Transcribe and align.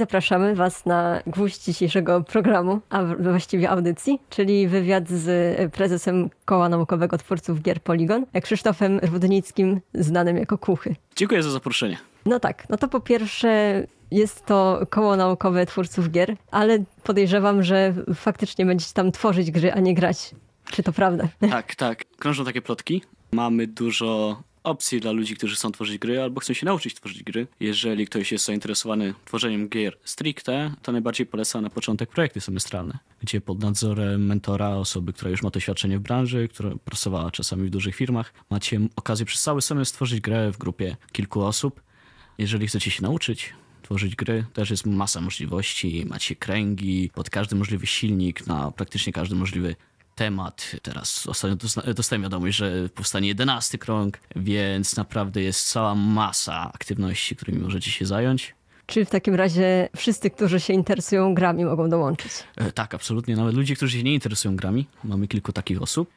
Zapraszamy 0.00 0.54
Was 0.54 0.86
na 0.86 1.22
gwóźdź 1.26 1.64
dzisiejszego 1.64 2.24
programu, 2.24 2.80
a 2.90 3.04
właściwie 3.04 3.70
audycji, 3.70 4.20
czyli 4.30 4.68
wywiad 4.68 5.08
z 5.08 5.72
prezesem 5.72 6.30
Koła 6.44 6.68
Naukowego 6.68 7.18
Twórców 7.18 7.62
Gier 7.62 7.82
Polygon, 7.82 8.26
Krzysztofem 8.42 9.00
Rudnickim, 9.12 9.80
znanym 9.94 10.36
jako 10.36 10.58
Kuchy. 10.58 10.96
Dziękuję 11.16 11.42
za 11.42 11.50
zaproszenie. 11.50 11.98
No 12.26 12.40
tak, 12.40 12.68
no 12.68 12.76
to 12.76 12.88
po 12.88 13.00
pierwsze 13.00 13.82
jest 14.10 14.46
to 14.46 14.86
koło 14.90 15.16
naukowe 15.16 15.66
twórców 15.66 16.10
gier, 16.10 16.36
ale 16.50 16.78
podejrzewam, 17.02 17.62
że 17.62 17.94
faktycznie 18.14 18.66
będziecie 18.66 18.92
tam 18.94 19.12
tworzyć 19.12 19.50
gry, 19.50 19.72
a 19.72 19.80
nie 19.80 19.94
grać. 19.94 20.34
Czy 20.70 20.82
to 20.82 20.92
prawda? 20.92 21.28
Tak, 21.50 21.74
tak. 21.74 22.04
Krążą 22.18 22.44
takie 22.44 22.62
plotki. 22.62 23.02
Mamy 23.32 23.66
dużo 23.66 24.42
opcji 24.62 25.00
dla 25.00 25.12
ludzi, 25.12 25.36
którzy 25.36 25.54
chcą 25.54 25.72
tworzyć 25.72 25.98
gry 25.98 26.22
albo 26.22 26.40
chcą 26.40 26.52
się 26.52 26.66
nauczyć 26.66 26.94
tworzyć 26.94 27.22
gry. 27.22 27.46
Jeżeli 27.60 28.06
ktoś 28.06 28.32
jest 28.32 28.44
zainteresowany 28.44 29.14
tworzeniem 29.24 29.68
gier 29.68 29.98
stricte, 30.04 30.74
to 30.82 30.92
najbardziej 30.92 31.26
polecam 31.26 31.62
na 31.62 31.70
początek 31.70 32.10
projekty 32.10 32.40
semestralne, 32.40 32.98
gdzie 33.22 33.40
pod 33.40 33.60
nadzorem 33.62 34.26
mentora, 34.26 34.68
osoby, 34.68 35.12
która 35.12 35.30
już 35.30 35.42
ma 35.42 35.50
doświadczenie 35.50 35.98
w 35.98 36.02
branży, 36.02 36.48
która 36.48 36.70
pracowała 36.84 37.30
czasami 37.30 37.66
w 37.66 37.70
dużych 37.70 37.94
firmach, 37.94 38.34
macie 38.50 38.80
okazję 38.96 39.26
przez 39.26 39.42
cały 39.42 39.62
semestr 39.62 39.94
stworzyć 39.94 40.20
grę 40.20 40.52
w 40.52 40.58
grupie 40.58 40.96
kilku 41.12 41.42
osób. 41.42 41.82
Jeżeli 42.38 42.66
chcecie 42.66 42.90
się 42.90 43.02
nauczyć 43.02 43.54
tworzyć 43.82 44.16
gry, 44.16 44.44
też 44.52 44.70
jest 44.70 44.86
masa 44.86 45.20
możliwości. 45.20 46.06
Macie 46.08 46.36
kręgi 46.36 47.10
pod 47.14 47.30
każdy 47.30 47.56
możliwy 47.56 47.86
silnik, 47.86 48.46
na 48.46 48.70
praktycznie 48.70 49.12
każdy 49.12 49.34
możliwy 49.34 49.76
temat. 50.20 50.76
Teraz 50.82 51.26
ostatnio 51.26 51.56
dostałem 51.94 52.22
wiadomość, 52.22 52.56
że 52.56 52.88
powstanie 52.94 53.28
jedenasty 53.28 53.78
krąg, 53.78 54.18
więc 54.36 54.96
naprawdę 54.96 55.42
jest 55.42 55.68
cała 55.68 55.94
masa 55.94 56.72
aktywności, 56.74 57.36
którymi 57.36 57.58
możecie 57.58 57.90
się 57.90 58.06
zająć. 58.06 58.54
Czy 58.86 59.04
w 59.04 59.10
takim 59.10 59.34
razie 59.34 59.88
wszyscy, 59.96 60.30
którzy 60.30 60.60
się 60.60 60.72
interesują 60.72 61.34
grami, 61.34 61.64
mogą 61.64 61.88
dołączyć? 61.88 62.32
E, 62.56 62.72
tak, 62.72 62.94
absolutnie. 62.94 63.36
Nawet 63.36 63.54
ludzie, 63.54 63.76
którzy 63.76 63.98
się 63.98 64.02
nie 64.02 64.14
interesują 64.14 64.56
grami, 64.56 64.86
mamy 65.04 65.28
kilku 65.28 65.52
takich 65.52 65.82
osób. 65.82 66.10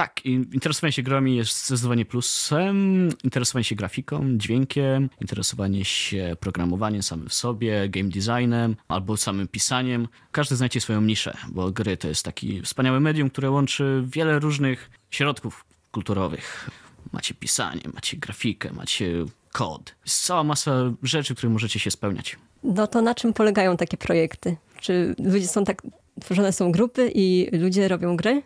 Tak, 0.00 0.26
interesowanie 0.26 0.92
się 0.92 1.02
grami 1.02 1.36
jest 1.36 1.66
zdecydowanie 1.66 2.04
plusem. 2.04 3.08
Interesowanie 3.24 3.64
się 3.64 3.74
grafiką, 3.74 4.38
dźwiękiem, 4.38 5.10
interesowanie 5.20 5.84
się 5.84 6.36
programowaniem 6.40 7.02
samym 7.02 7.28
w 7.28 7.34
sobie, 7.34 7.88
game 7.88 8.08
designem 8.08 8.76
albo 8.88 9.16
samym 9.16 9.48
pisaniem. 9.48 10.08
Każdy 10.32 10.56
znajdzie 10.56 10.80
swoją 10.80 11.00
niszę, 11.00 11.36
bo 11.48 11.70
gry 11.70 11.96
to 11.96 12.08
jest 12.08 12.24
taki 12.24 12.62
wspaniały 12.62 13.00
medium, 13.00 13.30
które 13.30 13.50
łączy 13.50 14.04
wiele 14.06 14.38
różnych 14.38 14.90
środków 15.10 15.64
kulturowych. 15.90 16.70
Macie 17.12 17.34
pisanie, 17.34 17.82
macie 17.94 18.16
grafikę, 18.16 18.72
macie 18.72 19.24
kod. 19.52 19.94
Jest 20.06 20.24
cała 20.24 20.44
masa 20.44 20.72
rzeczy, 21.02 21.34
które 21.34 21.52
możecie 21.52 21.78
się 21.78 21.90
spełniać. 21.90 22.36
No 22.62 22.86
to 22.86 23.02
na 23.02 23.14
czym 23.14 23.32
polegają 23.32 23.76
takie 23.76 23.96
projekty? 23.96 24.56
Czy 24.80 25.14
ludzie 25.18 25.48
są 25.48 25.64
tak, 25.64 25.82
tworzone 26.20 26.52
są 26.52 26.72
grupy 26.72 27.12
i 27.14 27.48
ludzie 27.52 27.88
robią 27.88 28.16
gry? 28.16 28.42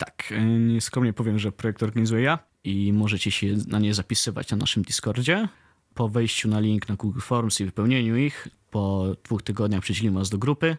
Tak, 0.00 0.32
e, 0.76 0.80
skromnie 0.80 1.12
powiem, 1.12 1.38
że 1.38 1.52
projekt 1.52 1.82
organizuję 1.82 2.22
ja 2.22 2.38
i 2.64 2.92
możecie 2.92 3.30
się 3.30 3.46
na 3.66 3.78
nie 3.78 3.94
zapisywać 3.94 4.50
na 4.50 4.56
naszym 4.56 4.82
Discordzie. 4.82 5.48
Po 5.94 6.08
wejściu 6.08 6.48
na 6.48 6.60
link 6.60 6.88
na 6.88 6.96
Google 6.96 7.20
Forms 7.20 7.60
i 7.60 7.64
wypełnieniu 7.64 8.16
ich, 8.16 8.48
po 8.70 9.06
dwóch 9.24 9.42
tygodniach 9.42 9.82
przydzielimy 9.82 10.18
was 10.18 10.30
do 10.30 10.38
grupy. 10.38 10.76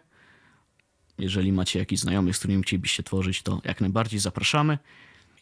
Jeżeli 1.17 1.52
macie 1.52 1.80
jakiś 1.80 1.99
znajomych, 1.99 2.36
z 2.36 2.39
którymi 2.39 2.64
chcielibyście 2.64 3.03
tworzyć, 3.03 3.42
to 3.42 3.61
jak 3.64 3.81
najbardziej 3.81 4.19
zapraszamy. 4.19 4.77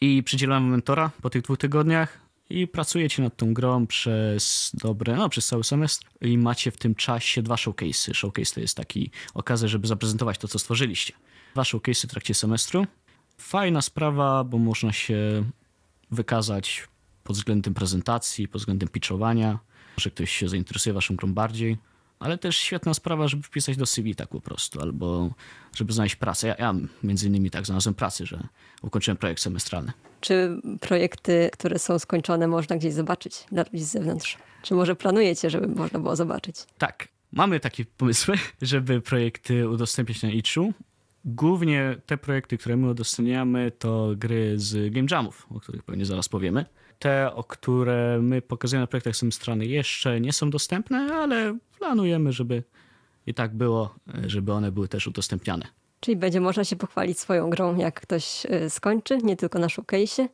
I 0.00 0.22
przydzielamy 0.22 0.70
mentora 0.70 1.10
po 1.22 1.30
tych 1.30 1.42
dwóch 1.42 1.58
tygodniach 1.58 2.20
i 2.50 2.68
pracujecie 2.68 3.22
nad 3.22 3.36
tą 3.36 3.54
grą 3.54 3.86
przez 3.86 4.70
dobre, 4.74 5.16
no 5.16 5.28
przez 5.28 5.46
cały 5.46 5.64
semestr 5.64 6.06
i 6.20 6.38
macie 6.38 6.70
w 6.70 6.76
tym 6.76 6.94
czasie 6.94 7.42
dwa 7.42 7.54
showcase'y. 7.54 8.14
Showcase 8.14 8.54
to 8.54 8.60
jest 8.60 8.76
taki 8.76 9.10
okazja, 9.34 9.68
żeby 9.68 9.86
zaprezentować 9.86 10.38
to, 10.38 10.48
co 10.48 10.58
stworzyliście. 10.58 11.12
Dwa 11.52 11.62
showcase'y 11.62 12.06
w 12.06 12.10
trakcie 12.10 12.34
semestru 12.34 12.86
Fajna 13.40 13.82
sprawa, 13.82 14.44
bo 14.44 14.58
można 14.58 14.92
się 14.92 15.44
wykazać 16.10 16.88
pod 17.24 17.36
względem 17.36 17.74
prezentacji, 17.74 18.48
pod 18.48 18.60
względem 18.60 18.88
pitchowania, 18.88 19.58
że 19.96 20.10
ktoś 20.10 20.30
się 20.30 20.48
zainteresuje 20.48 20.94
waszą 20.94 21.16
grą 21.16 21.34
bardziej, 21.34 21.78
ale 22.18 22.38
też 22.38 22.56
świetna 22.56 22.94
sprawa, 22.94 23.28
żeby 23.28 23.42
wpisać 23.42 23.76
do 23.76 23.86
CV 23.86 24.14
tak 24.14 24.28
po 24.28 24.40
prostu, 24.40 24.80
albo 24.80 25.30
żeby 25.76 25.92
znaleźć 25.92 26.16
pracę. 26.16 26.48
Ja, 26.48 26.54
ja 26.58 26.74
między 27.02 27.26
innymi 27.26 27.50
tak 27.50 27.66
znalazłem 27.66 27.94
pracę, 27.94 28.26
że 28.26 28.48
ukończyłem 28.82 29.16
projekt 29.16 29.42
semestralny. 29.42 29.92
Czy 30.20 30.60
projekty, 30.80 31.50
które 31.52 31.78
są 31.78 31.98
skończone, 31.98 32.48
można 32.48 32.76
gdzieś 32.76 32.94
zobaczyć 32.94 33.46
z 33.74 33.82
zewnątrz? 33.82 34.38
Czy 34.62 34.74
może 34.74 34.96
planujecie, 34.96 35.50
żeby 35.50 35.68
można 35.68 35.98
było 35.98 36.16
zobaczyć? 36.16 36.56
Tak. 36.78 37.08
Mamy 37.32 37.60
takie 37.60 37.84
pomysły, 37.84 38.34
żeby 38.62 39.00
projekty 39.00 39.68
udostępniać 39.68 40.22
na 40.22 40.30
itch 40.30 40.54
Głównie 41.24 41.96
te 42.06 42.16
projekty, 42.18 42.58
które 42.58 42.76
my 42.76 42.90
udostępniamy, 42.90 43.70
to 43.70 44.10
gry 44.16 44.58
z 44.58 44.94
Game 44.94 45.06
Jamów, 45.10 45.46
o 45.50 45.60
których 45.60 45.82
pewnie 45.82 46.06
zaraz 46.06 46.28
powiemy. 46.28 46.64
Te, 46.98 47.34
o 47.34 47.44
które 47.44 48.18
my 48.22 48.42
pokazujemy 48.42 48.82
na 48.82 48.86
projektach 48.86 49.14
strony 49.30 49.66
jeszcze 49.66 50.20
nie 50.20 50.32
są 50.32 50.50
dostępne, 50.50 50.98
ale 50.98 51.58
planujemy, 51.78 52.32
żeby 52.32 52.62
i 53.26 53.34
tak 53.34 53.54
było, 53.54 53.94
żeby 54.26 54.52
one 54.52 54.72
były 54.72 54.88
też 54.88 55.06
udostępniane. 55.06 55.66
Czyli 56.00 56.16
będzie 56.16 56.40
można 56.40 56.64
się 56.64 56.76
pochwalić 56.76 57.18
swoją 57.18 57.50
grą, 57.50 57.76
jak 57.76 58.00
ktoś 58.00 58.46
e, 58.46 58.70
skończy, 58.70 59.18
nie 59.18 59.36
tylko 59.36 59.58
na 59.58 59.68
showcase. 59.68 60.28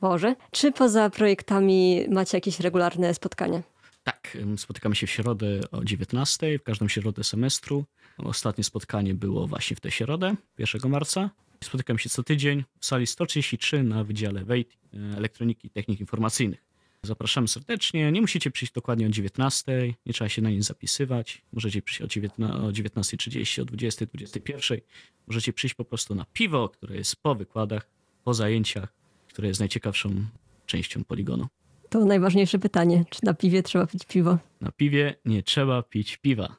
Może. 0.00 0.34
Czy 0.50 0.72
poza 0.72 1.10
projektami 1.10 2.06
macie 2.10 2.36
jakieś 2.36 2.60
regularne 2.60 3.14
spotkania? 3.14 3.62
Tak, 4.06 4.38
spotykamy 4.56 4.96
się 4.96 5.06
w 5.06 5.10
środę 5.10 5.60
o 5.70 5.84
19, 5.84 6.58
w 6.58 6.62
każdą 6.62 6.88
środę 6.88 7.24
semestru. 7.24 7.84
Ostatnie 8.18 8.64
spotkanie 8.64 9.14
było 9.14 9.46
właśnie 9.46 9.76
w 9.76 9.80
tę 9.80 9.90
środę, 9.90 10.36
1 10.58 10.90
marca. 10.90 11.30
Spotykam 11.64 11.98
się 11.98 12.10
co 12.10 12.22
tydzień 12.22 12.64
w 12.80 12.86
sali 12.86 13.06
133 13.06 13.82
na 13.82 14.04
Wydziale 14.04 14.44
WEIT 14.44 14.78
e, 14.94 15.16
Elektroniki 15.16 15.66
i 15.66 15.70
Technik 15.70 16.00
Informacyjnych. 16.00 16.64
Zapraszamy 17.02 17.48
serdecznie. 17.48 18.12
Nie 18.12 18.20
musicie 18.20 18.50
przyjść 18.50 18.72
dokładnie 18.72 19.06
o 19.06 19.10
19, 19.10 19.94
nie 20.06 20.12
trzeba 20.12 20.28
się 20.28 20.42
na 20.42 20.50
nic 20.50 20.64
zapisywać. 20.64 21.42
Możecie 21.52 21.82
przyjść 21.82 22.02
o 22.02 22.06
19.30, 22.06 23.62
o 23.62 23.64
20, 23.64 24.06
21. 24.06 24.80
Możecie 25.26 25.52
przyjść 25.52 25.74
po 25.74 25.84
prostu 25.84 26.14
na 26.14 26.24
piwo, 26.32 26.68
które 26.68 26.96
jest 26.96 27.16
po 27.16 27.34
wykładach, 27.34 27.86
po 28.24 28.34
zajęciach, 28.34 28.92
które 29.28 29.48
jest 29.48 29.60
najciekawszą 29.60 30.26
częścią 30.66 31.04
poligonu. 31.04 31.46
To 31.90 32.04
najważniejsze 32.04 32.58
pytanie. 32.58 33.04
Czy 33.10 33.20
na 33.22 33.34
piwie 33.34 33.62
trzeba 33.62 33.86
pić 33.86 34.04
piwo? 34.04 34.38
Na 34.60 34.72
piwie 34.72 35.14
nie 35.24 35.42
trzeba 35.42 35.82
pić 35.82 36.16
piwa 36.16 36.56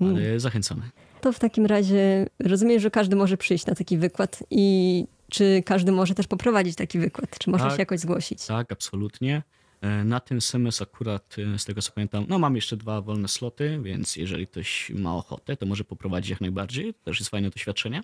ale 0.00 0.10
mm. 0.10 0.40
zachęcamy. 0.40 0.82
To 1.20 1.32
w 1.32 1.38
takim 1.38 1.66
razie 1.66 2.26
rozumiem, 2.38 2.80
że 2.80 2.90
każdy 2.90 3.16
może 3.16 3.36
przyjść 3.36 3.66
na 3.66 3.74
taki 3.74 3.98
wykład 3.98 4.42
i 4.50 5.06
czy 5.28 5.62
każdy 5.66 5.92
może 5.92 6.14
też 6.14 6.26
poprowadzić 6.26 6.76
taki 6.76 6.98
wykład? 6.98 7.38
Czy 7.38 7.50
można 7.50 7.66
tak, 7.66 7.76
się 7.76 7.82
jakoś 7.82 8.00
zgłosić? 8.00 8.46
Tak, 8.46 8.72
absolutnie. 8.72 9.42
E, 9.80 10.04
na 10.04 10.20
ten 10.20 10.40
semestr 10.40 10.82
akurat, 10.82 11.36
e, 11.54 11.58
z 11.58 11.64
tego 11.64 11.82
co 11.82 11.92
pamiętam, 11.92 12.24
no 12.28 12.38
mam 12.38 12.56
jeszcze 12.56 12.76
dwa 12.76 13.00
wolne 13.00 13.28
sloty, 13.28 13.80
więc 13.82 14.16
jeżeli 14.16 14.46
ktoś 14.46 14.90
ma 14.94 15.16
ochotę, 15.16 15.56
to 15.56 15.66
może 15.66 15.84
poprowadzić 15.84 16.30
jak 16.30 16.40
najbardziej. 16.40 16.94
To 16.94 17.04
też 17.04 17.18
jest 17.18 17.30
fajne 17.30 17.50
doświadczenie. 17.50 18.00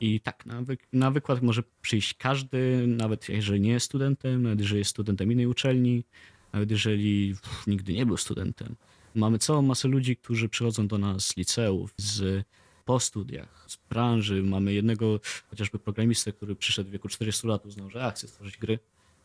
I 0.00 0.20
tak, 0.20 0.46
na, 0.46 0.62
wy 0.62 0.78
na 0.92 1.10
wykład 1.10 1.42
może 1.42 1.62
przyjść 1.82 2.14
każdy, 2.14 2.86
nawet 2.86 3.28
jeżeli 3.28 3.60
nie 3.60 3.70
jest 3.70 3.86
studentem, 3.86 4.42
nawet 4.42 4.60
jeżeli 4.60 4.78
jest 4.78 4.90
studentem 4.90 5.32
innej 5.32 5.46
uczelni, 5.46 6.04
nawet 6.52 6.70
jeżeli 6.70 7.34
nigdy 7.66 7.92
nie 7.92 8.06
był 8.06 8.16
studentem. 8.16 8.76
Mamy 9.14 9.38
całą 9.38 9.62
masę 9.62 9.88
ludzi, 9.88 10.16
którzy 10.16 10.48
przychodzą 10.48 10.88
do 10.88 10.98
nas 10.98 11.26
z 11.26 11.36
liceów, 11.36 11.94
z 11.96 12.44
po 12.84 13.00
studiach, 13.00 13.64
z 13.66 13.76
branży. 13.90 14.42
Mamy 14.42 14.72
jednego 14.72 15.20
chociażby 15.50 15.78
programistę, 15.78 16.32
który 16.32 16.56
przyszedł 16.56 16.88
w 16.88 16.92
wieku 16.92 17.08
40 17.08 17.46
lat, 17.46 17.66
uznał, 17.66 17.90
że 17.90 18.04
a, 18.04 18.10
chce 18.10 18.28
stworzyć 18.28 18.56
gry. 18.56 18.78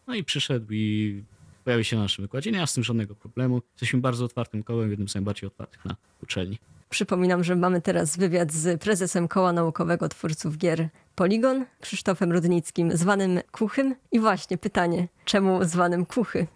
No 0.08 0.16
i 0.16 0.24
przyszedł 0.24 0.74
i 0.74 1.24
pojawił 1.64 1.84
się 1.84 1.96
na 1.96 2.02
naszym 2.02 2.26
wykładzie. 2.26 2.52
Nie 2.52 2.60
ma 2.60 2.68
z 2.68 2.74
tym 2.74 2.84
żadnego 2.84 3.16
problemu. 3.16 3.62
Jesteśmy 3.72 4.02
bardzo 4.02 4.26
otwartym 4.26 4.64
kołem, 4.64 4.90
jednym 4.90 5.10
z 5.10 5.16
najbardziej 5.16 5.48
otwartych 5.48 5.86
na 5.86 5.96
uczelni. 6.24 6.58
Przypominam, 6.94 7.44
że 7.44 7.56
mamy 7.56 7.82
teraz 7.82 8.18
wywiad 8.18 8.52
z 8.52 8.82
prezesem 8.82 9.28
Koła 9.28 9.54
Naukowego 9.54 10.10
Twórców 10.10 10.58
Gier 10.58 10.90
Poligon, 11.16 11.66
Krzysztofem 11.82 12.32
Rudnickim, 12.32 12.98
zwanym 12.98 13.40
Kuchym. 13.52 13.96
I 14.12 14.20
właśnie 14.20 14.58
pytanie, 14.58 15.08
czemu 15.26 15.64
zwanym 15.64 16.06
Kuchy? 16.06 16.48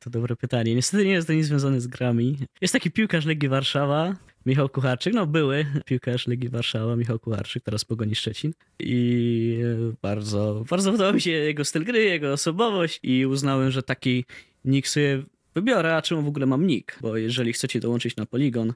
To 0.00 0.10
dobre 0.10 0.36
pytanie. 0.36 0.74
Niestety 0.74 1.04
nie 1.04 1.12
jest 1.12 1.26
to 1.26 1.32
nic 1.32 1.46
związane 1.46 1.80
z 1.80 1.86
grami. 1.86 2.38
Jest 2.60 2.72
taki 2.72 2.90
piłkarz 2.90 3.24
Legii 3.24 3.48
Warszawa, 3.48 4.16
Michał 4.46 4.68
Kucharczyk, 4.68 5.14
no 5.14 5.26
były 5.26 5.66
piłkarz 5.84 6.26
Legii 6.26 6.48
Warszawa, 6.48 6.96
Michał 6.96 7.18
Kucharczyk, 7.18 7.64
teraz 7.64 7.84
Pogoni 7.84 8.14
Szczecin. 8.14 8.52
I 8.78 9.58
bardzo, 10.02 10.64
bardzo 10.70 10.92
podobał 10.92 11.14
mi 11.14 11.20
się 11.20 11.30
jego 11.30 11.64
styl 11.64 11.84
gry, 11.84 12.04
jego 12.04 12.32
osobowość 12.32 13.00
i 13.02 13.26
uznałem, 13.26 13.70
że 13.70 13.82
taki 13.82 14.24
nick 14.64 14.88
sobie 14.88 15.22
wybiorę, 15.54 15.96
a 15.96 16.02
czemu 16.02 16.22
w 16.22 16.28
ogóle 16.28 16.46
mam 16.46 16.66
nick? 16.66 16.98
Bo 17.00 17.16
jeżeli 17.16 17.52
chcecie 17.52 17.80
dołączyć 17.80 18.16
na 18.16 18.26
Poligon, 18.26 18.72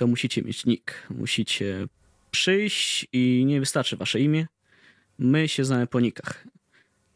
to 0.00 0.06
musicie 0.06 0.42
mieć 0.42 0.66
nick. 0.66 1.06
Musicie 1.10 1.86
przyjść 2.30 3.06
i 3.12 3.44
nie 3.46 3.60
wystarczy 3.60 3.96
wasze 3.96 4.20
imię. 4.20 4.46
My 5.18 5.48
się 5.48 5.64
znamy 5.64 5.86
po 5.86 6.00
nikach. 6.00 6.46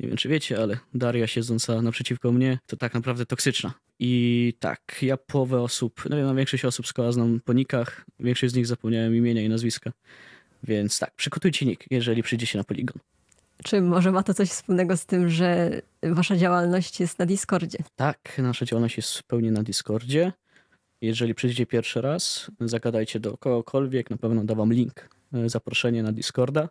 Nie 0.01 0.09
wiem, 0.09 0.17
czy 0.17 0.29
wiecie, 0.29 0.63
ale 0.63 0.79
Daria 0.95 1.27
siedząca 1.27 1.83
naprzeciwko 1.83 2.33
mnie 2.33 2.59
to 2.67 2.77
tak 2.77 2.95
naprawdę 2.95 3.27
toksyczna. 3.27 3.75
I 3.99 4.55
tak, 4.61 4.99
ja 5.03 5.17
połowę 5.17 5.61
osób, 5.61 6.03
no, 6.11 6.17
no 6.17 6.35
większość 6.35 6.65
osób 6.65 6.87
z 6.87 6.93
koła 6.93 7.13
znam 7.13 7.41
po 7.45 7.53
nikach, 7.53 8.05
większość 8.21 8.53
z 8.53 8.57
nich 8.57 8.67
zapomniałem 8.67 9.17
imienia 9.17 9.43
i 9.43 9.49
nazwiska. 9.49 9.93
Więc 10.63 10.99
tak, 10.99 11.15
przygotujcie 11.15 11.67
nick, 11.67 11.85
jeżeli 11.91 12.23
przyjdziecie 12.23 12.59
na 12.59 12.65
poligon. 12.65 12.99
Czy 13.65 13.81
może 13.81 14.13
ma 14.13 14.23
to 14.23 14.35
coś 14.35 14.49
wspólnego 14.49 14.97
z 14.97 15.07
tym, 15.07 15.29
że 15.29 15.81
wasza 16.03 16.37
działalność 16.37 17.01
jest 17.01 17.19
na 17.19 17.27
Discordzie? 17.27 17.79
Tak, 17.97 18.39
nasza 18.39 18.65
działalność 18.65 18.97
jest 18.97 19.17
zupełnie 19.17 19.51
na 19.51 19.63
Discordzie. 19.63 20.33
Jeżeli 21.05 21.35
przyjdziecie 21.35 21.67
pierwszy 21.67 22.01
raz, 22.01 22.51
zagadajcie 22.61 23.21
do 23.21 23.37
kogokolwiek, 23.37 24.11
na 24.11 24.17
pewno 24.17 24.45
da 24.45 24.55
wam 24.55 24.73
link, 24.73 25.09
e, 25.33 25.49
zaproszenie 25.49 26.03
na 26.03 26.13
Discorda. 26.13 26.69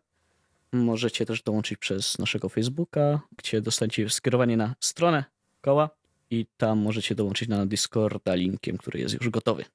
Możecie 0.71 1.25
też 1.25 1.44
dołączyć 1.44 1.77
przez 1.77 2.19
naszego 2.19 2.50
Facebooka, 2.50 3.19
gdzie 3.38 3.62
dostaniecie 3.62 4.09
skierowanie 4.09 4.57
na 4.57 4.75
stronę 4.80 5.24
koła 5.62 5.89
i 6.30 6.45
tam 6.57 6.80
możecie 6.80 7.15
dołączyć 7.15 7.50
na 7.50 7.65
Discorda 7.65 8.35
linkiem, 8.35 8.77
który 8.77 9.00
jest 9.00 9.13
już 9.13 9.30
gotowy. 9.30 9.65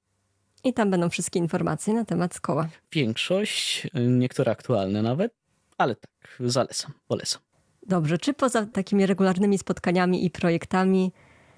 I 0.65 0.73
tam 0.73 0.91
będą 0.91 1.11
wszystkie 1.11 1.39
informacje 1.39 1.95
na 1.95 2.05
temat 2.05 2.41
koła. 2.41 2.69
Większość, 2.93 3.87
e, 3.95 4.01
niektóre 4.01 4.53
aktualne 4.53 5.03
nawet, 5.03 5.35
ale 5.79 5.97
tak, 5.97 6.37
zalecam, 6.41 6.93
polecam. 7.09 7.43
Dobrze, 7.87 8.19
czy 8.19 8.35
poza 8.35 8.67
takimi 8.67 9.07
regularnymi 9.07 9.59
spotkaniami 9.59 10.25
i 10.25 10.31
projektami 10.31 11.13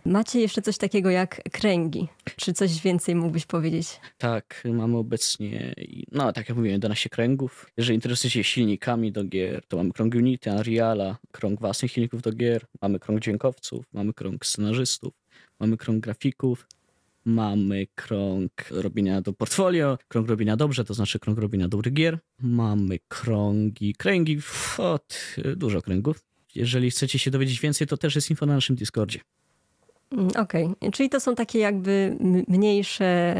macie 0.05 0.41
jeszcze 0.41 0.62
coś 0.62 0.79
takiego 0.79 1.11
jak 1.11 1.43
kręgi? 1.52 2.08
Czy 2.37 2.52
coś 2.52 2.81
więcej 2.81 3.14
mógłbyś 3.14 3.47
powiedzieć? 3.47 4.00
Tak, 4.19 4.62
mamy 4.64 4.97
obecnie, 4.97 5.75
no 6.12 6.32
tak 6.32 6.49
jak 6.49 6.56
mówiłem, 6.56 6.75
11 6.75 7.08
kręgów. 7.08 7.70
Jeżeli 7.76 7.94
interesujecie 7.94 8.44
się 8.44 8.44
silnikami 8.44 9.12
do 9.12 9.25
gier, 9.25 9.67
to 9.69 9.76
mamy 9.76 9.93
krąg 9.93 10.14
Unity, 10.14 10.50
Unreala, 10.50 11.19
krąg 11.31 11.61
własnych 11.61 11.93
silników 11.93 12.23
do 12.23 12.32
gier, 12.32 12.67
mamy 12.82 12.99
krąg 12.99 13.20
dźwiękowców, 13.20 13.87
mamy 13.93 14.12
krąg 14.12 14.47
scenarzystów, 14.47 15.14
mamy 15.61 15.76
krąg 15.76 16.00
grafików, 16.00 16.67
mamy 17.25 17.87
krąg 17.94 18.53
robienia 18.70 19.20
do 19.20 19.32
portfolio, 19.32 19.99
krąg 20.08 20.29
robienia 20.29 20.56
dobrze, 20.56 20.85
to 20.85 20.94
znaczy 20.94 21.19
krąg 21.19 21.38
robienia 21.38 21.69
dobrych 21.69 21.94
gier. 21.94 22.19
Mamy 22.38 22.99
krągi, 23.08 23.94
kręgi, 23.94 24.38
od 24.79 25.37
dużo 25.56 25.82
kręgów. 25.82 26.25
Jeżeli 26.55 26.91
chcecie 26.91 27.19
się 27.19 27.31
dowiedzieć 27.31 27.61
więcej, 27.61 27.87
to 27.87 27.96
też 27.96 28.14
jest 28.14 28.31
info 28.31 28.46
na 28.46 28.55
naszym 28.55 28.76
Discordzie. 28.76 29.20
Mm, 30.12 30.28
okej, 30.28 30.66
okay. 30.66 30.90
czyli 30.90 31.10
to 31.10 31.20
są 31.20 31.34
takie 31.34 31.58
jakby 31.58 32.16
mniejsze 32.48 33.34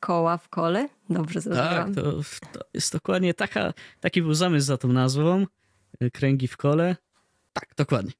koła 0.00 0.36
w 0.36 0.48
kole? 0.48 0.88
Dobrze 1.10 1.40
zrozumiałam. 1.40 1.94
Tak, 1.94 2.04
to, 2.04 2.12
to 2.52 2.60
jest 2.74 2.92
dokładnie 2.92 3.34
taka, 3.34 3.72
taki 4.00 4.22
był 4.22 4.34
zamysł 4.34 4.66
za 4.66 4.78
tą 4.78 4.88
nazwą. 4.88 5.46
Kręgi 6.12 6.48
w 6.48 6.56
kole. 6.56 6.96
Tak, 7.52 7.68
dokładnie. 7.76 8.12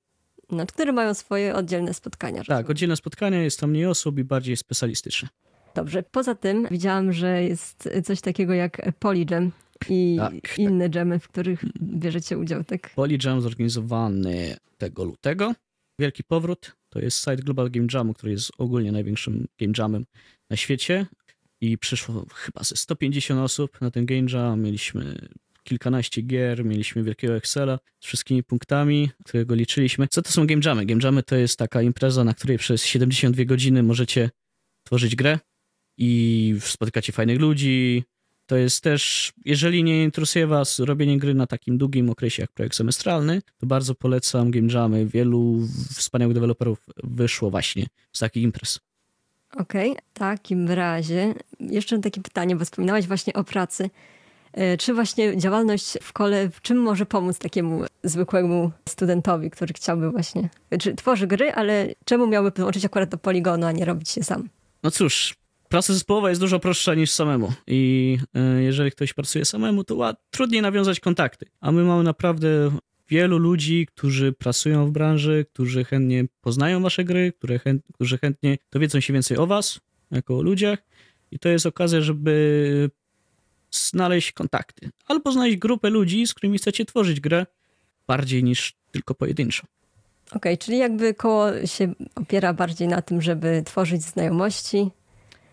No, 0.51 0.67
które 0.67 0.93
mają 0.93 1.15
swoje 1.15 1.55
oddzielne 1.55 1.95
spotkania. 1.95 2.45
Tak, 2.45 2.71
oddzielne 2.71 2.97
spotkania, 2.97 3.43
jest 3.43 3.61
tam 3.61 3.71
mniej 3.71 3.87
osób 3.87 4.19
i 4.19 4.25
bardziej 4.25 4.57
specjalistyczne. 4.57 5.29
Dobrze. 5.75 6.03
Poza 6.03 6.35
tym 6.35 6.67
widziałam, 6.71 7.13
że 7.13 7.43
jest 7.43 7.89
coś 8.05 8.21
takiego 8.21 8.55
jak 8.55 8.93
Polyjam 8.99 9.53
i 9.89 10.17
tak, 10.19 10.59
inne 10.59 10.85
tak. 10.85 10.93
dżemy, 10.93 11.19
w 11.19 11.29
których 11.29 11.65
bierzecie 11.83 12.39
udział, 12.39 12.65
tak? 12.65 12.91
Polyjam 12.95 13.41
zorganizowany 13.41 14.57
tego 14.79 15.05
lutego. 15.05 15.55
Wielki 15.99 16.25
powrót 16.25 16.77
to 16.91 16.99
jest 17.01 17.19
site 17.19 17.37
Global 17.37 17.71
Game 17.71 17.87
Jamu, 17.95 18.15
który 18.15 18.33
jest 18.33 18.51
ogólnie 18.59 18.93
największym 18.93 19.47
game 19.61 19.73
jamem 19.79 20.05
na 20.51 20.57
świecie. 20.57 21.07
I 21.61 21.79
przyszło 21.79 22.27
chyba 22.35 22.65
ze 22.65 22.77
150 22.77 23.41
osób 23.41 23.81
na 23.81 23.91
ten 23.91 24.07
game 24.07 24.27
jam. 24.33 24.63
Mieliśmy 24.63 25.29
kilkanaście 25.65 26.23
gier, 26.23 26.65
mieliśmy 26.65 27.03
wielkiego 27.03 27.37
Excela 27.37 27.79
z 28.01 28.07
wszystkimi 28.07 28.43
punktami, 28.43 29.11
którego 29.25 29.55
liczyliśmy. 29.55 30.09
Co 30.09 30.23
to 30.23 30.31
są 30.31 30.47
game 30.47 30.61
jamy? 30.65 30.87
Game 30.87 31.01
jamy 31.05 31.23
to 31.23 31.37
jest 31.37 31.59
taka 31.59 31.83
impreza, 31.83 32.25
na 32.25 32.35
której 32.35 32.59
przez 32.59 32.85
72 32.85 33.45
godziny 33.45 33.83
możecie 33.83 34.31
tworzyć 34.87 35.17
grę 35.17 35.39
i 35.99 36.55
spotykacie 36.61 37.13
fajnych 37.13 37.41
ludzi. 37.41 38.05
To 38.51 38.57
jest 38.57 38.83
też, 38.83 39.33
jeżeli 39.45 39.85
nie 39.85 40.05
interesuje 40.05 40.47
was 40.47 40.79
robienie 40.79 41.19
gry 41.19 41.35
na 41.35 41.47
takim 41.47 41.79
długim 41.79 42.11
okresie 42.11 42.43
jak 42.43 42.53
projekt 42.53 42.77
semestralny, 42.77 43.43
to 43.59 43.67
bardzo 43.67 43.95
polecam 43.95 44.51
game 44.51 44.69
jamy. 44.73 45.07
Wielu 45.07 45.59
wspaniałych 45.95 46.35
deweloperów 46.35 46.87
wyszło 47.05 47.51
właśnie 47.51 47.87
z 48.13 48.19
takich 48.19 48.43
imprez. 48.43 48.81
Okej, 49.57 49.91
okay, 49.91 50.03
w 50.15 50.19
takim 50.19 50.69
razie 50.71 51.35
jeszcze 51.61 51.99
takie 51.99 52.21
pytanie, 52.21 52.57
bo 52.57 52.65
wspominałaś 52.65 53.07
właśnie 53.07 53.33
o 53.33 53.45
pracy. 53.45 53.91
E, 54.53 54.77
czy 54.77 54.95
właśnie 54.95 55.37
działalność 55.37 55.99
w 56.03 56.13
kole, 56.13 56.49
w 56.49 56.61
czym 56.61 56.79
może 56.79 57.07
pomóc 57.07 57.39
takiemu 57.39 57.85
zwykłemu 58.05 58.71
studentowi, 58.89 59.51
który 59.51 59.75
chciałby 59.75 60.11
właśnie, 60.11 60.49
czy 60.81 60.95
tworzy 60.95 61.27
gry, 61.27 61.53
ale 61.53 61.89
czemu 62.05 62.27
miałby 62.27 62.51
dołączyć 62.51 62.85
akurat 62.85 63.09
do 63.09 63.19
poligonu, 63.19 63.67
a 63.67 63.73
nie 63.73 63.85
robić 63.85 64.11
się 64.11 64.25
sam? 64.25 64.49
No 64.83 64.91
cóż, 64.91 65.35
praca 65.71 65.93
zespołowa 65.93 66.29
jest 66.29 66.41
dużo 66.41 66.59
prostsza 66.59 66.95
niż 66.95 67.11
samemu. 67.11 67.53
I 67.67 68.19
e, 68.35 68.63
jeżeli 68.63 68.91
ktoś 68.91 69.13
pracuje 69.13 69.45
samemu, 69.45 69.85
to 69.85 70.15
trudniej 70.31 70.63
nawiązać 70.63 71.01
kontakty. 71.01 71.47
A 71.61 71.73
my 71.73 71.85
mamy 71.85 72.03
naprawdę 72.03 72.71
wielu 73.09 73.39
ludzi, 73.39 73.87
którzy 73.87 74.33
pracują 74.33 74.87
w 74.87 74.91
branży, 74.91 75.47
którzy 75.53 75.85
chętnie 75.85 76.25
poznają 76.41 76.83
wasze 76.83 77.05
gry, 77.05 77.33
którzy 77.95 78.19
chętnie 78.19 78.59
dowiedzą 78.73 79.01
się 79.01 79.13
więcej 79.13 79.37
o 79.37 79.47
was, 79.47 79.81
jako 80.11 80.39
o 80.39 80.43
ludziach. 80.43 80.79
I 81.31 81.39
to 81.39 81.49
jest 81.49 81.67
okazja, 81.67 82.01
żeby 82.01 82.91
znaleźć 83.71 84.33
kontakty. 84.33 84.91
Albo 85.07 85.33
znaleźć 85.33 85.57
grupę 85.57 85.91
ludzi, 85.91 86.27
z 86.27 86.35
którymi 86.35 86.59
chcecie 86.59 86.85
tworzyć 86.85 87.21
grę 87.21 87.47
bardziej 88.07 88.45
niż 88.45 88.75
tylko 88.91 89.15
pojedynczo. 89.15 89.63
Okej, 90.27 90.37
okay, 90.37 90.59
czyli 90.59 90.79
jakby 90.79 91.15
koło 91.15 91.67
się 91.67 91.95
opiera 92.15 92.53
bardziej 92.55 92.89
na 92.89 93.03
tym, 93.03 93.23
żeby 93.23 93.63
tworzyć 93.67 94.03
znajomości, 94.03 94.91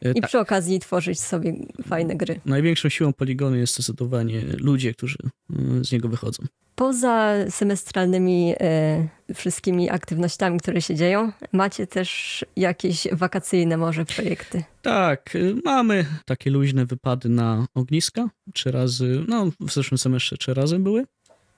I 0.01 0.21
tak. 0.21 0.29
przy 0.29 0.39
okazji 0.39 0.79
tworzyć 0.79 1.19
sobie 1.19 1.53
fajne 1.87 2.15
gry. 2.15 2.39
Największą 2.45 2.89
siłą 2.89 3.13
poligonu 3.13 3.55
jest 3.55 3.73
zdecydowanie 3.73 4.41
ludzie, 4.41 4.93
którzy 4.93 5.17
e, 5.23 5.83
z 5.83 5.91
niego 5.91 6.09
wychodzą. 6.09 6.43
Poza 6.75 7.33
semestralnymi 7.49 8.53
e, 8.59 9.07
wszystkimi 9.33 9.89
aktywnościami, 9.89 10.59
które 10.59 10.81
się 10.81 10.95
dzieją, 10.95 11.31
macie 11.51 11.87
też 11.87 12.45
jakieś 12.55 13.07
wakacyjne 13.11 13.77
może 13.77 14.05
projekty? 14.05 14.63
Tak, 14.81 15.33
mamy 15.65 16.05
takie 16.25 16.49
luźne 16.49 16.85
wypady 16.85 17.29
na 17.29 17.67
ogniska. 17.75 18.29
Trzy 18.53 18.71
razy, 18.71 19.25
no 19.27 19.51
w 19.59 19.71
zeszłym 19.73 19.97
semestrze 19.97 20.37
trzy 20.37 20.53
razy 20.53 20.79
były 20.79 21.05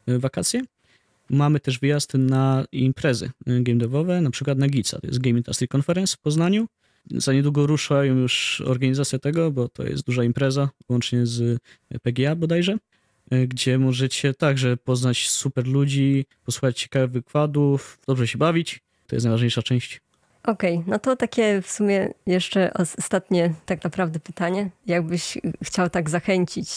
wakacje. 0.07 0.62
Mamy 1.30 1.59
też 1.59 1.80
wyjazdy 1.80 2.18
na 2.18 2.65
imprezy 2.71 3.31
game 3.45 3.77
devowe, 3.77 4.21
na 4.21 4.31
przykład 4.31 4.57
na 4.57 4.68
GICA, 4.68 5.00
to 5.00 5.07
jest 5.07 5.19
Game 5.19 5.38
Industry 5.38 5.68
Conference 5.75 6.15
w 6.15 6.19
Poznaniu. 6.19 6.68
Za 7.12 7.34
niedługo 7.34 7.68
ruszają 7.68 8.16
już 8.16 8.64
organizację 8.66 9.20
tego, 9.20 9.52
bo 9.52 9.68
to 9.68 9.84
jest 9.84 10.04
duża 10.04 10.24
impreza, 10.24 10.70
łącznie 10.90 11.26
z 11.26 11.62
PGA 12.02 12.36
bodajże, 12.36 12.78
e, 13.32 13.48
gdzie 13.48 13.78
możecie 13.78 14.34
także 14.34 14.78
poznać 14.78 15.30
super 15.30 15.68
ludzi, 15.68 16.25
posłuchać 16.46 16.80
ciekawych 16.80 17.12
wykładów, 17.12 18.00
dobrze 18.08 18.28
się 18.28 18.38
bawić. 18.38 18.80
To 19.08 19.16
jest 19.16 19.25
najważniejsza 19.25 19.62
część. 19.62 20.01
Okej, 20.44 20.78
okay, 20.78 20.92
no 20.92 21.00
to 21.00 21.16
takie 21.16 21.62
w 21.62 21.72
sumie 21.72 22.13
jeszcze 22.25 22.74
ostatnie 22.98 23.54
tak 23.66 23.84
naprawdę 23.84 24.20
pytanie. 24.20 24.70
Jakbyś 24.86 25.38
chciał 25.63 25.89
tak 25.89 26.10
zachęcić 26.10 26.70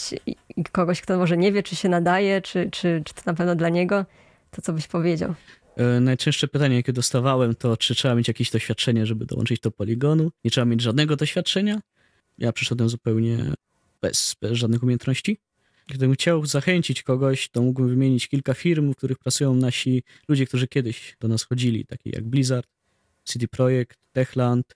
kogoś, 0.71 1.01
kto 1.01 1.17
może 1.17 1.37
nie 1.37 1.51
wie, 1.51 1.63
czy 1.63 1.75
się 1.75 1.89
nadaje, 1.89 2.41
czy, 2.41 2.69
czy, 2.71 3.01
czy 3.05 3.13
to 3.13 3.21
na 3.25 3.33
pewno 3.33 3.55
dla 3.55 3.69
niego, 3.69 4.05
to 4.51 4.61
co 4.61 4.73
byś 4.73 4.87
powiedział? 4.87 5.33
E, 5.77 5.99
najczęstsze 5.99 6.47
pytanie, 6.47 6.75
jakie 6.75 6.93
dostawałem, 6.93 7.55
to 7.55 7.77
czy 7.77 7.95
trzeba 7.95 8.15
mieć 8.15 8.27
jakieś 8.27 8.51
doświadczenie, 8.51 9.05
żeby 9.05 9.25
dołączyć 9.25 9.59
do 9.59 9.71
poligonu. 9.71 10.31
Nie 10.43 10.51
trzeba 10.51 10.65
mieć 10.65 10.81
żadnego 10.81 11.15
doświadczenia. 11.15 11.81
Ja 12.37 12.51
przyszedłem 12.51 12.89
zupełnie 12.89 13.53
bez, 14.01 14.35
bez 14.41 14.51
żadnych 14.51 14.83
umiejętności. 14.83 15.37
Gdybym 15.87 16.13
chciał 16.13 16.45
zachęcić 16.45 17.03
kogoś, 17.03 17.49
to 17.49 17.61
mógłbym 17.61 17.89
wymienić 17.89 18.27
kilka 18.27 18.53
firm, 18.53 18.93
w 18.93 18.95
których 18.95 19.19
pracują 19.19 19.55
nasi 19.55 20.03
ludzie, 20.27 20.45
którzy 20.45 20.67
kiedyś 20.67 21.17
do 21.19 21.27
nas 21.27 21.43
chodzili, 21.43 21.85
takie 21.85 22.09
jak 22.09 22.23
Blizzard, 22.23 22.67
CD 23.23 23.47
Projekt, 23.47 23.99
Techland, 24.13 24.75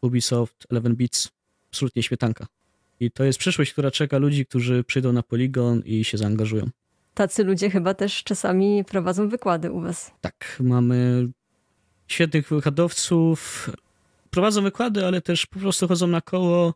Ubisoft, 0.00 0.66
Eleven 0.70 0.96
Beats. 0.96 1.30
Absolutnie 1.70 2.02
śmietanka. 2.02 2.46
I 3.00 3.10
to 3.10 3.24
jest 3.24 3.38
przyszłość, 3.38 3.72
która 3.72 3.90
czeka 3.90 4.18
ludzi, 4.18 4.46
którzy 4.46 4.84
przyjdą 4.84 5.12
na 5.12 5.22
poligon 5.22 5.82
i 5.84 6.04
się 6.04 6.18
zaangażują 6.18 6.70
tacy 7.14 7.44
ludzie 7.44 7.70
chyba 7.70 7.94
też 7.94 8.24
czasami 8.24 8.84
prowadzą 8.84 9.28
wykłady 9.28 9.72
u 9.72 9.80
was. 9.80 10.10
Tak, 10.20 10.56
mamy 10.60 11.28
świetnych 12.08 12.48
wykładowców. 12.48 13.70
Prowadzą 14.30 14.62
wykłady, 14.62 15.06
ale 15.06 15.20
też 15.20 15.46
po 15.46 15.58
prostu 15.58 15.88
chodzą 15.88 16.06
na 16.06 16.20
koło, 16.20 16.74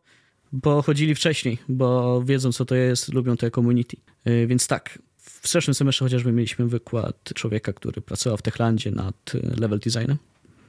bo 0.51 0.81
chodzili 0.81 1.15
wcześniej, 1.15 1.57
bo 1.69 2.21
wiedzą, 2.23 2.51
co 2.51 2.65
to 2.65 2.75
jest, 2.75 3.13
lubią 3.13 3.37
to 3.37 3.51
community. 3.51 3.97
Y, 4.27 4.47
więc 4.47 4.67
tak, 4.67 4.99
w 5.17 5.47
zeszłym 5.47 5.73
semestrze 5.73 6.05
chociażby 6.05 6.31
mieliśmy 6.31 6.67
wykład 6.67 7.15
człowieka, 7.35 7.73
który 7.73 8.01
pracował 8.01 8.37
w 8.37 8.41
Techlandzie 8.41 8.91
nad 8.91 9.35
y, 9.35 9.41
level 9.59 9.79
designem. 9.79 10.17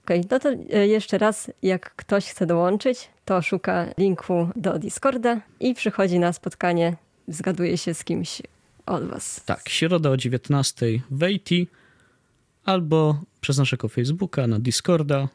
Okej, 0.04 0.20
okay, 0.20 0.28
no 0.30 0.38
to 0.38 0.76
y, 0.76 0.87
jeszcze 0.87 1.18
raz, 1.18 1.50
jak 1.62 1.94
ktoś 1.96 2.26
chce 2.26 2.46
dołączyć, 2.46 3.08
to 3.25 3.42
szuka 3.42 3.87
linku 3.98 4.48
do 4.56 4.78
Discorda 4.78 5.40
i 5.60 5.75
przychodzi 5.75 6.18
na 6.18 6.32
spotkanie, 6.32 6.96
zgaduje 7.28 7.78
się 7.78 7.94
z 7.94 8.04
kimś 8.04 8.42
od 8.90 9.04
was. 9.04 9.40
Tak, 9.45 9.68
środa 9.68 10.11
o 10.11 10.16
19 10.16 10.87
w 11.11 11.25
albo 12.64 13.21
przez 13.40 13.59
naszego 13.59 13.88
Facebooka, 13.88 14.47
na 14.47 14.59
Discorda 14.59 15.28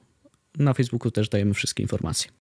Na 0.58 0.74
Facebooku 0.74 1.12
też 1.12 1.30
dajemy 1.30 1.54
wszystkie 1.54 1.84
informacje. 1.84 2.32